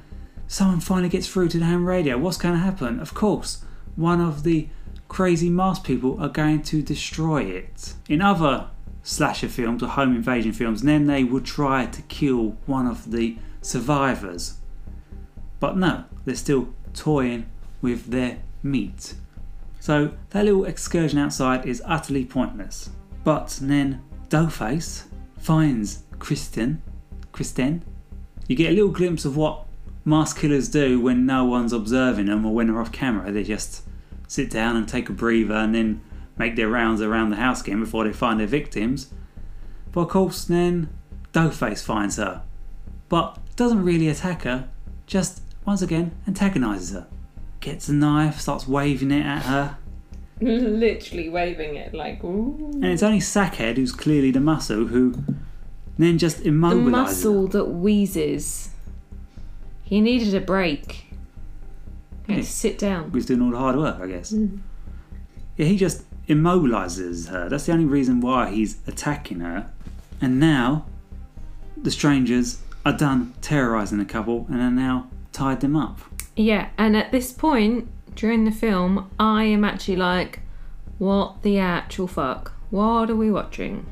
[0.49, 2.19] Someone finally gets through to the ham radio.
[2.19, 3.01] What's going to happen?
[3.01, 3.65] Of course,
[3.97, 4.69] one of the
[5.09, 7.95] crazy masked people are going to destroy it.
[8.09, 8.69] In other
[9.07, 13.13] slasher films or home invasion films, and then they would try to kill one of
[13.13, 14.59] the survivors.
[15.61, 17.47] But no, they're still toying
[17.81, 19.15] with their meat.
[19.79, 22.91] So that little excursion outside is utterly pointless.
[23.23, 25.05] But then Dollface
[25.39, 26.83] finds Kristen.
[27.31, 27.85] Kristen.
[28.49, 29.67] You get a little glimpse of what
[30.05, 33.31] mask killers do when no one's observing them or when they're off camera.
[33.31, 33.85] They just
[34.27, 36.01] sit down and take a breather and then
[36.39, 39.13] make their rounds around the house again before they find their victims.
[39.93, 40.91] But of course, then
[41.33, 42.43] Dollface finds her,
[43.09, 44.69] but doesn't really attack her,
[45.07, 47.07] just once again antagonises her.
[47.61, 49.79] Gets a knife, starts waving it at her,
[50.41, 52.71] Literally waving it like, ooh.
[52.75, 55.15] and it's only Sackhead, who's clearly the muscle, who
[55.99, 56.85] then just The immobilises
[57.25, 57.31] her.
[57.31, 58.69] muscle that wheezes.
[59.83, 61.07] He needed a break.
[62.27, 63.11] He had to sit down.
[63.13, 64.33] Who's doing all the hard work, I guess.
[64.33, 64.59] Mm.
[65.57, 67.49] Yeah, he just immobilizes her.
[67.49, 69.71] That's the only reason why he's attacking her.
[70.21, 70.87] And now,
[71.77, 76.01] the strangers are done terrorizing the couple and are now tied them up.
[76.35, 80.41] Yeah, and at this point during the film, I am actually like,
[80.99, 82.53] what the actual fuck?
[82.71, 83.87] What are we watching?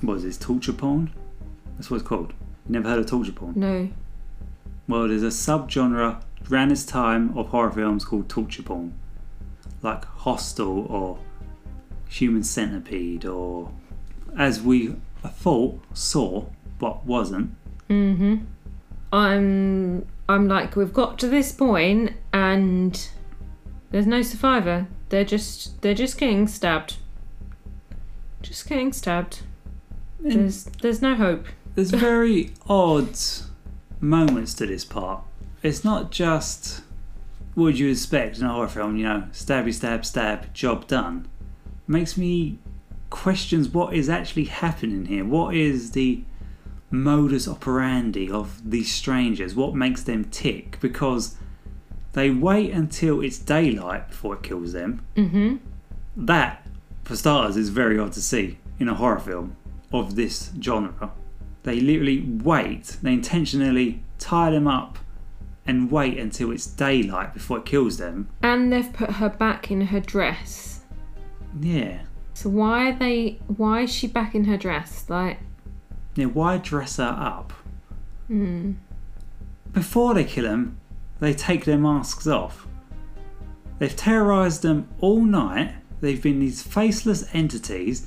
[0.00, 1.12] What is this, torture porn?
[1.76, 2.32] That's what it's called.
[2.66, 3.54] You never heard of torture porn?
[3.56, 3.88] No.
[4.88, 8.94] Well, there's a subgenre around this time of horror films called torture porn.
[9.82, 11.18] Like Hostel or
[12.10, 13.70] Human Centipede or,
[14.36, 16.46] as we thought, Saw,
[16.78, 17.54] but wasn't.
[17.88, 18.44] Mm-hmm.
[19.12, 23.08] I'm I'm like, we've got to this point and
[23.90, 24.88] there's no survivor.
[25.08, 26.96] They're just they're just getting stabbed.
[28.42, 29.42] Just getting stabbed.
[30.18, 31.46] There's there's no hope.
[31.74, 33.16] There's very odd
[34.00, 35.22] moments to this part.
[35.62, 36.82] It's not just
[37.54, 41.28] what would you expect in a horror film, you know, stabby stab stab, job done.
[41.90, 42.58] Makes me
[43.10, 45.24] questions what is actually happening here.
[45.24, 46.22] What is the
[46.90, 49.54] modus operandi of these strangers?
[49.54, 50.78] What makes them tick?
[50.80, 51.36] Because
[52.12, 55.04] they wait until it's daylight before it kills them.
[55.16, 55.56] Mm-hmm.
[56.16, 56.66] That,
[57.04, 59.56] for starters, is very odd to see in a horror film
[59.92, 61.10] of this genre.
[61.64, 64.98] They literally wait, they intentionally tie them up
[65.66, 68.28] and wait until it's daylight before it kills them.
[68.42, 70.69] And they've put her back in her dress.
[71.58, 72.02] Yeah.
[72.34, 75.06] So why are they why is she back in her dress?
[75.08, 75.38] Like
[76.14, 77.52] Yeah, why dress her up?
[78.28, 78.72] hmm.
[79.72, 80.78] Before they kill them,
[81.20, 82.66] they take their masks off.
[83.78, 85.74] They've terrorised them all night.
[86.00, 88.06] They've been these faceless entities.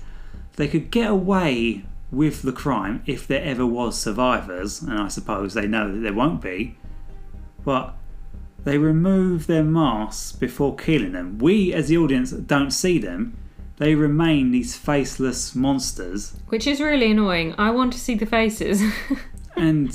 [0.55, 5.53] They could get away with the crime if there ever was survivors, and I suppose
[5.53, 6.77] they know that there won't be.
[7.63, 7.95] But
[8.63, 11.37] they remove their masks before killing them.
[11.37, 13.37] We, as the audience, don't see them.
[13.77, 17.55] They remain these faceless monsters Which is really annoying.
[17.57, 18.81] I want to see the faces.
[19.57, 19.91] and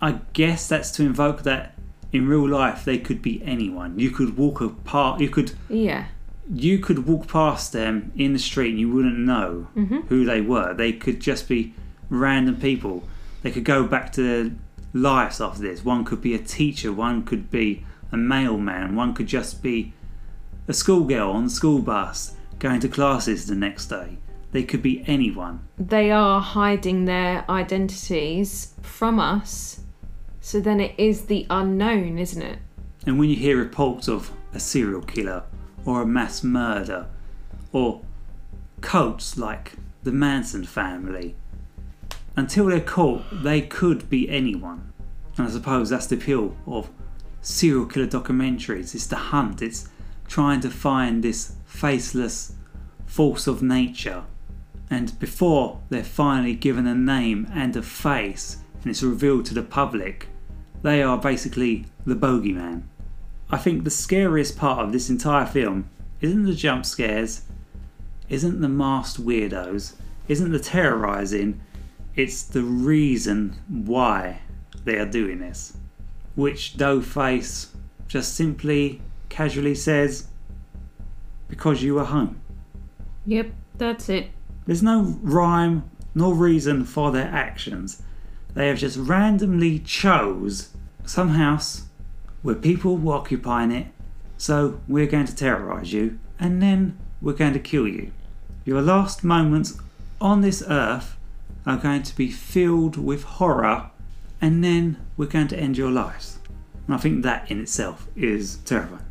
[0.00, 1.74] I guess that's to invoke that
[2.12, 3.98] in real life they could be anyone.
[3.98, 5.20] You could walk apart.
[5.20, 6.06] You could yeah.
[6.52, 10.06] you could walk past them in the street and you wouldn't know Mhm.
[10.08, 10.74] who they were.
[10.74, 11.74] They could just be
[12.10, 13.08] random people.
[13.40, 14.54] They could go back to
[14.92, 15.84] lives after this.
[15.84, 16.92] One could be a teacher.
[16.92, 18.94] One could be a mailman.
[18.94, 19.92] One could just be
[20.68, 24.18] a schoolgirl on the school bus going to classes the next day.
[24.52, 25.66] They could be anyone.
[25.78, 29.80] They are hiding their identities from us.
[30.40, 32.58] So then it is the unknown, isn't it?
[33.06, 35.44] And when you hear reports of a serial killer
[35.84, 37.06] or a mass murder
[37.72, 38.02] or
[38.80, 41.34] cults like the Manson family.
[42.36, 44.92] Until they're caught, they could be anyone.
[45.36, 46.90] And I suppose that's the appeal of
[47.40, 48.94] serial killer documentaries.
[48.94, 49.88] It's the hunt, it's
[50.28, 52.54] trying to find this faceless
[53.06, 54.24] force of nature.
[54.88, 59.62] And before they're finally given a name and a face and it's revealed to the
[59.62, 60.28] public,
[60.82, 62.82] they are basically the bogeyman.
[63.50, 65.88] I think the scariest part of this entire film
[66.20, 67.42] isn't the jump scares,
[68.28, 69.94] isn't the masked weirdos,
[70.28, 71.60] isn't the terrorizing,
[72.14, 74.40] it's the reason why
[74.84, 75.76] they are doing this.
[76.34, 77.68] Which Dollface
[78.08, 80.28] just simply casually says,
[81.48, 82.40] because you were home.
[83.26, 84.30] Yep, that's it.
[84.66, 88.02] There's no rhyme nor reason for their actions.
[88.54, 90.70] They have just randomly chose
[91.04, 91.84] some house
[92.42, 93.86] where people were occupying it,
[94.36, 98.12] so we're going to terrorize you and then we're going to kill you.
[98.64, 99.78] Your last moments
[100.20, 101.16] on this earth
[101.64, 103.90] are going to be filled with horror
[104.40, 106.40] and then we're going to end your lives.
[106.86, 109.04] And I think that in itself is terrifying.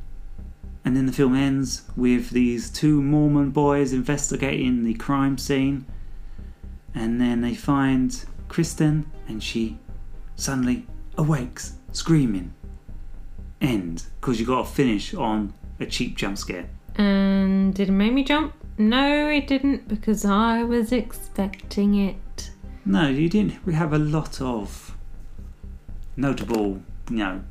[0.83, 5.85] And then the film ends with these two Mormon boys investigating the crime scene.
[6.93, 9.77] And then they find Kristen, and she
[10.35, 10.85] suddenly
[11.17, 12.53] awakes, screaming.
[13.61, 14.03] End.
[14.19, 16.67] Because you got to finish on a cheap jump scare.
[16.95, 18.53] And did it make me jump?
[18.77, 22.15] No, it didn't because I was expecting it.
[22.85, 23.65] No, you didn't.
[23.65, 24.95] We have a lot of
[26.17, 27.43] notable, you know,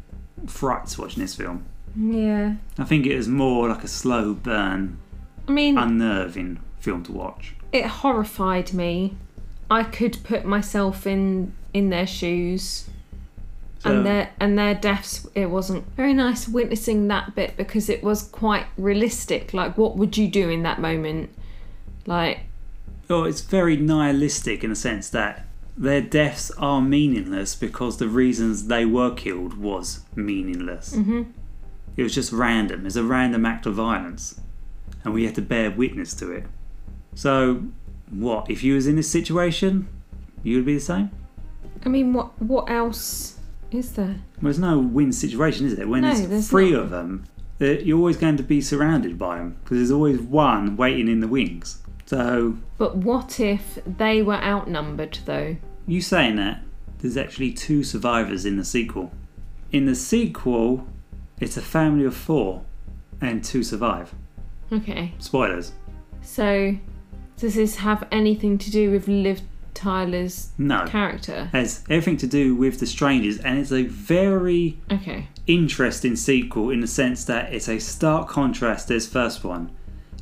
[0.47, 1.65] frights watching this film.
[1.97, 2.55] Yeah.
[2.79, 4.99] I think it is more like a slow burn,
[5.49, 7.55] I mean, unnerving film to watch.
[7.73, 9.17] it horrified me.
[9.71, 12.89] I could put myself in in their shoes.
[13.81, 18.03] So- and their and their deaths it wasn't very nice witnessing that bit because it
[18.05, 21.31] was quite realistic like what would you do in that moment
[22.05, 22.41] like
[23.11, 25.45] Well, it's very nihilistic in the sense that
[25.77, 30.95] their deaths are meaningless because the reasons they were killed was meaningless.
[30.95, 31.23] mm-hmm.
[31.97, 32.87] It was just random.
[32.87, 34.41] It's a random act of violence,
[35.05, 36.45] and we had to bear witness to it.
[37.17, 37.65] So,
[38.11, 39.89] what if you was in this situation?
[40.45, 41.11] You would be the same.
[41.85, 43.39] i mean what what else
[43.73, 45.89] is there Well, there's no win situation, is there?
[45.89, 46.83] When No, there's, three not.
[46.85, 47.25] of them,
[47.59, 51.29] you're always going to be surrounded by them because there's always one waiting in the
[51.29, 51.80] wings.
[52.11, 56.61] So, but what if they were outnumbered though you saying that,
[56.99, 59.13] there's actually two survivors in the sequel.
[59.71, 60.89] In the sequel,
[61.39, 62.65] it's a family of four,
[63.21, 64.13] and two survive.
[64.73, 65.71] okay Spoilers.
[66.21, 66.75] so
[67.37, 69.43] does this have anything to do with liv
[69.75, 70.65] tyler's character?
[70.65, 70.87] No.
[70.87, 76.71] character has everything to do with the strangers, and it's a very okay interesting sequel
[76.71, 79.71] in the sense that it's a stark contrast to this first one.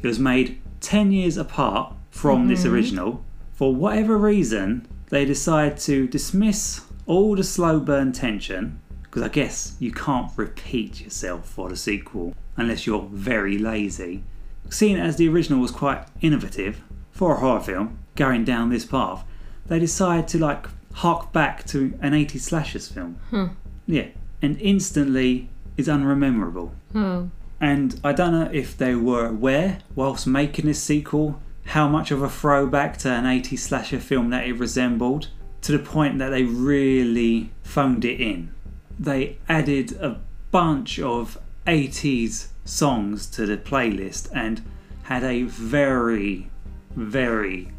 [0.02, 2.74] It was made 10 years apart from this mm-hmm.
[2.74, 3.24] original.
[3.52, 9.76] For whatever reason, they decide to dismiss all the slow burn tension, because I guess
[9.78, 14.22] you can't repeat yourself for the sequel unless you're very lazy.
[14.70, 19.24] Seeing as the original was quite innovative for a horror film, going down this path,
[19.66, 23.18] they decide to like hark back to an 80s slashers film.
[23.30, 23.48] Huh.
[23.86, 24.08] Yeah,
[24.42, 26.72] and instantly is unrememberable.
[26.94, 32.10] oh And I don't know if they were aware, whilst making this sequel, how much
[32.10, 35.28] of a throwback to an 80s slasher film that it resembled,
[35.62, 38.54] to the point that they really phoned it in.
[38.98, 44.62] They added a bunch of 80s songs to the playlist and
[45.04, 46.50] had a very,
[46.94, 47.72] very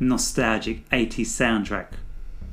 [0.00, 1.88] nostalgic 80s soundtrack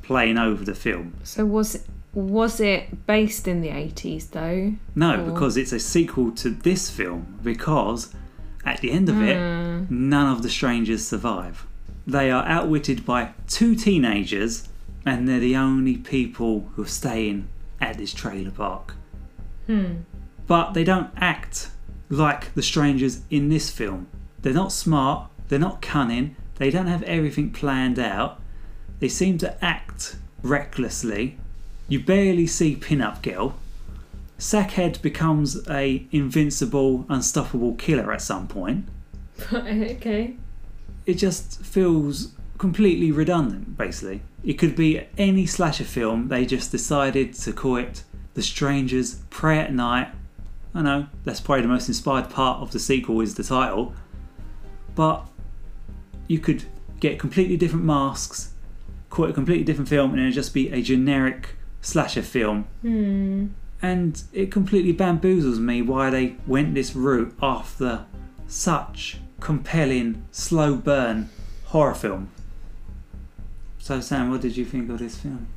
[0.01, 1.13] playing over the film.
[1.23, 6.31] so was was it based in the 80s though No, Or- because it's a sequel
[6.33, 7.39] to this film.
[7.43, 8.13] Because
[8.65, 9.85] at the end of it, Hmm.
[10.09, 11.65] none of the strangers survive.
[12.05, 14.67] They are outwitted by two teenagers,
[15.05, 17.47] and they're the only people who are staying
[17.79, 18.95] at this trailer park.
[19.67, 19.85] hmm
[20.47, 21.69] But they don't act
[22.09, 24.07] like the strangers in this film.
[24.41, 28.41] They're not smart, they're not cunning, they don't have everything planned out.
[28.99, 31.37] They seem to act recklessly.
[31.91, 33.57] You barely see Pin-Up Girl.
[34.39, 38.85] Sackhead becomes a invincible, unstoppable killer at some point.
[39.51, 40.37] okay
[41.05, 44.21] It just feels completely redundant, basically.
[44.41, 49.59] It could be any slasher film, they just decided to call it The Strangers Prey
[49.59, 50.13] at Night.
[50.73, 53.93] I know, that's probably the most inspired part of the sequel is the title.
[54.95, 55.27] But
[56.29, 56.63] you could
[57.01, 58.53] get completely different masks,
[59.09, 62.65] call it a completely different film, and it'd just be a generic slasher film.
[62.81, 63.47] hmm
[63.81, 68.05] And it completely bamboozles me why they went this route after
[68.47, 71.29] such compelling, slow burn
[71.65, 72.29] horror film.
[73.79, 75.47] So, Sam, what did you think of this film?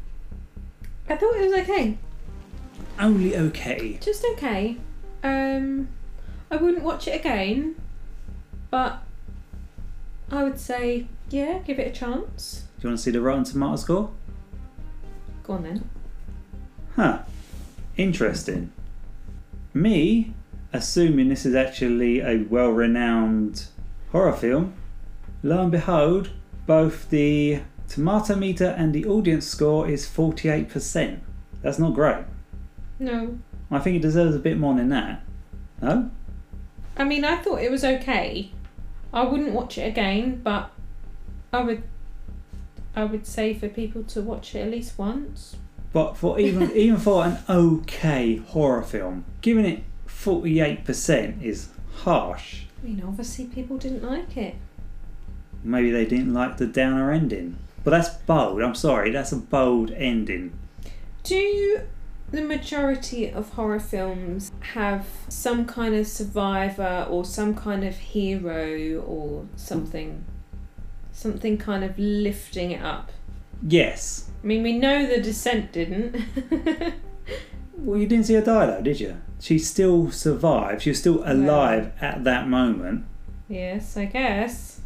[1.08, 1.98] I thought it was okay.
[2.98, 3.98] Only okay.
[4.00, 4.78] Just okay.
[5.22, 5.88] Um,
[6.50, 7.76] I wouldn't watch it again,
[8.70, 9.02] but
[10.30, 12.64] I would say, yeah, give it a chance.
[12.78, 14.10] Do you want to see the Rotten Tomato score?
[15.42, 15.90] Go on then.
[16.96, 17.20] Huh.
[17.96, 18.72] Interesting.
[19.72, 20.34] Me,
[20.72, 23.66] assuming this is actually a well renowned
[24.12, 24.74] horror film,
[25.42, 26.30] lo and behold,
[26.66, 31.20] both the tomato meter and the audience score is 48%.
[31.62, 32.24] That's not great.
[32.98, 33.38] No.
[33.70, 35.22] I think it deserves a bit more than that.
[35.82, 36.10] No?
[36.96, 38.52] I mean, I thought it was okay.
[39.12, 40.70] I wouldn't watch it again, but
[41.52, 41.82] I would.
[42.96, 45.56] I would say for people to watch it at least once.
[45.94, 52.64] But for even even for an okay horror film, giving it 48% is harsh.
[52.82, 54.56] I mean, obviously people didn't like it.
[55.62, 57.56] Maybe they didn't like the downer ending.
[57.84, 58.60] But that's bold.
[58.60, 60.52] I'm sorry, that's a bold ending.
[61.22, 61.80] Do
[62.30, 69.00] the majority of horror films have some kind of survivor or some kind of hero
[69.00, 70.24] or something?
[71.12, 73.12] Something kind of lifting it up.
[73.66, 74.30] Yes.
[74.42, 76.16] I mean, we know the descent didn't.
[77.76, 79.16] Well, you didn't see her die though, did you?
[79.40, 80.82] She still survived.
[80.82, 83.04] She was still alive at that moment.
[83.48, 84.80] yes, I guess.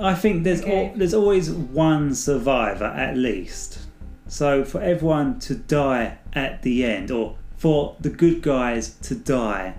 [0.00, 0.90] I think there's Okay.
[0.90, 3.80] al- there's always one survivor at least.
[4.28, 9.74] So for everyone to die at the end, or for the good guys to die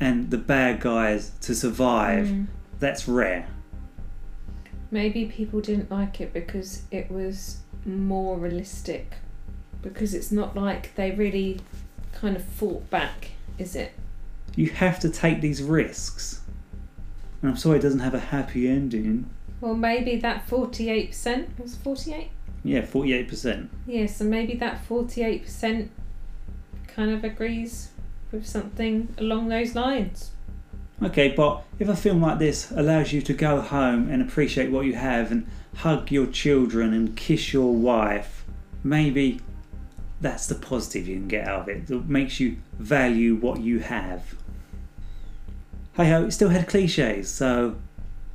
[0.00, 2.46] and the bad guys to survive, Mm.
[2.80, 3.46] that's rare.
[4.90, 9.14] Maybe people didn't like it because it was more realistic.
[9.82, 11.60] Because it's not like they really
[12.12, 13.92] kind of fought back, is it?
[14.56, 16.40] You have to take these risks.
[17.42, 19.28] And I'm sorry it doesn't have a happy ending.
[19.60, 22.30] Well, maybe that 48% was 48?
[22.62, 23.68] Yeah, 48%.
[23.86, 25.88] Yeah, so maybe that 48%
[26.86, 27.90] kind of agrees
[28.32, 30.30] with something along those lines.
[31.02, 34.86] Okay, but if a film like this allows you to go home and appreciate what
[34.86, 35.46] you have and
[35.76, 38.44] hug your children and kiss your wife,
[38.82, 39.40] maybe
[40.20, 41.86] that's the positive you can get out of it.
[41.86, 44.34] that makes you value what you have.
[45.94, 47.76] Hey ho, it still had cliches, so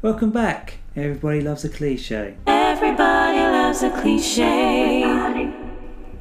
[0.01, 0.77] welcome back.
[0.95, 2.35] Everybody loves a cliche.
[2.47, 5.51] Everybody loves a cliche.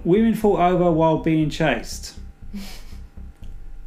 [0.04, 2.18] Women fall over while being chased.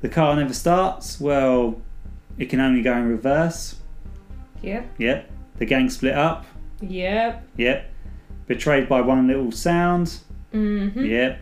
[0.01, 1.19] The car never starts.
[1.19, 1.81] Well,
[2.37, 3.75] it can only go in reverse.
[4.61, 4.87] Yep.
[4.97, 5.31] Yep.
[5.57, 6.45] The gang split up.
[6.81, 7.47] Yep.
[7.57, 7.91] Yep.
[8.47, 10.17] Betrayed by one little sound.
[10.53, 11.05] Mm-hmm.
[11.05, 11.39] Yep.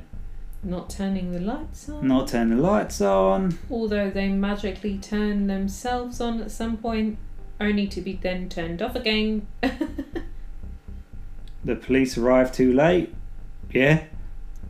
[0.63, 2.07] Not turning the lights on.
[2.07, 3.57] Not turn the lights on.
[3.71, 7.17] Although they magically turn themselves on at some point,
[7.61, 9.47] only to be then turned off again.
[11.63, 13.13] The police arrive too late.
[13.71, 14.03] Yeah.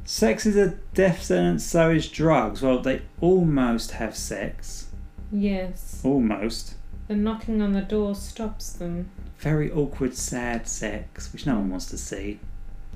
[0.05, 2.61] Sex is a death sentence, so is drugs.
[2.63, 4.87] Well, they almost have sex.
[5.31, 6.01] yes.
[6.03, 6.73] Almost.
[7.09, 9.09] The knocking on the door stops them.
[9.39, 12.39] Very awkward, sad sex, which no one wants to see.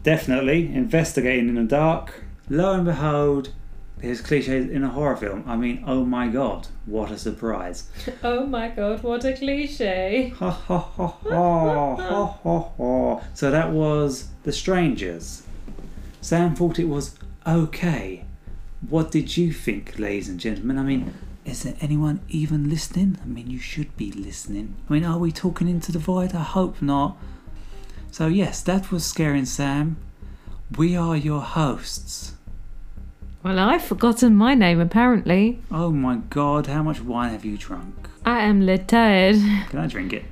[0.03, 2.23] Definitely investigating in the dark.
[2.47, 3.49] Lo and behold,
[3.97, 5.43] there's cliches in a horror film.
[5.47, 7.89] I mean, oh my god, what a surprise.
[8.23, 10.31] Oh my god, what a cliche.
[10.37, 13.21] Ha ha ha ha ha ha ha.
[13.33, 15.41] So that was The Strangers.
[16.21, 18.25] Sam thought it was okay.
[18.87, 20.77] What did you think, ladies and gentlemen?
[20.77, 21.13] I mean,
[21.45, 23.17] is there anyone even listening?
[23.21, 24.75] I mean, you should be listening.
[24.89, 26.33] I mean, are we talking into the void?
[26.33, 27.17] I hope not.
[28.11, 29.97] So, yes, that was Scaring Sam.
[30.77, 32.33] We are your hosts.
[33.43, 35.61] Well, I've forgotten my name apparently.
[35.69, 38.07] Oh my god, how much wine have you drunk?
[38.25, 39.35] I am retired.
[39.69, 40.23] Can I drink it?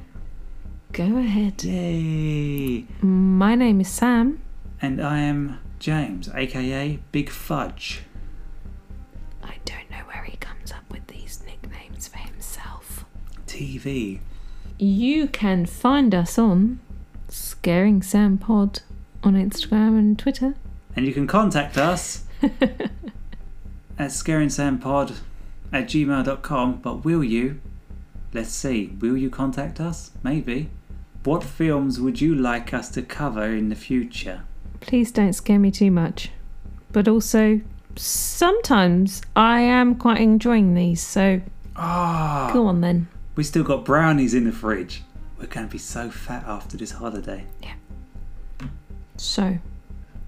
[0.94, 1.62] Go ahead.
[1.64, 2.86] Yay!
[3.02, 4.42] My name is Sam.
[4.82, 8.04] And I am James, aka Big Fudge.
[9.44, 13.06] I don't know where he comes up with these nicknames for himself.
[13.62, 14.20] TV.
[14.80, 16.80] You can find us on
[17.30, 18.82] Scaring Sam Pod
[19.24, 20.56] on Instagram and Twitter.
[20.96, 22.90] And you can contact us at
[24.00, 25.18] scaringsampod
[25.72, 26.76] at gmail.com.
[26.82, 27.62] But will you?
[28.34, 28.88] Let's see.
[29.00, 30.12] Will you contact us?
[30.24, 30.70] Maybe.
[31.24, 34.42] What films would you like us to cover in the future?
[34.80, 36.32] Please don't scare me too much.
[36.92, 37.62] But also,
[37.96, 41.42] sometimes I am quite enjoying these, so
[41.76, 43.08] Ah, go on then.
[43.42, 45.02] We still got brownies in the fridge.
[45.40, 47.44] We're going to be so fat after this holiday.
[47.64, 47.74] Yeah.
[49.18, 49.58] So,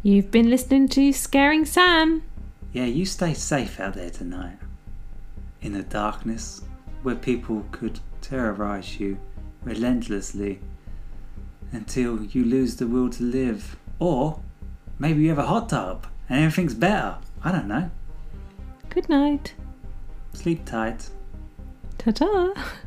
[0.02, 2.24] you've been listening to Scaring Sam.
[2.72, 4.58] yeah, you stay safe out there tonight.
[5.62, 6.64] In the darkness,
[7.04, 9.20] where people could terrorize you
[9.62, 10.60] relentlessly
[11.72, 13.78] until you lose the will to live.
[14.00, 14.40] Or
[14.98, 17.20] maybe you have a hot tub and everything's better.
[17.44, 17.92] I don't know.
[18.90, 19.54] Good night.
[20.34, 21.12] Sleep tight.
[22.00, 22.54] Ta ta.